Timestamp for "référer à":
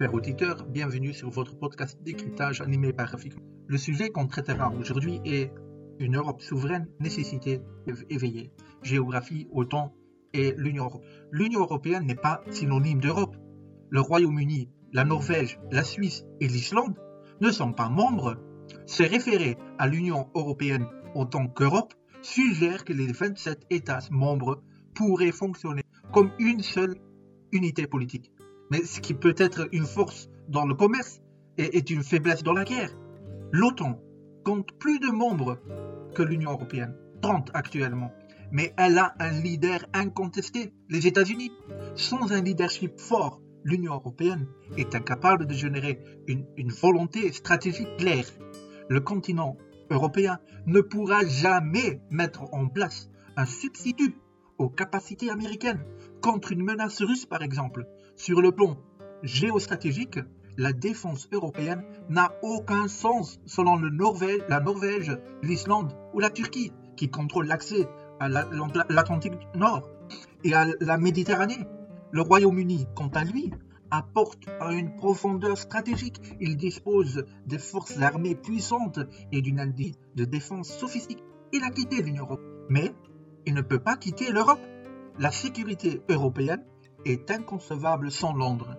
19.02-19.88